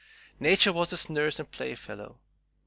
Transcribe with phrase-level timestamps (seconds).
[0.39, 2.17] Nature was his nurse and playfellow.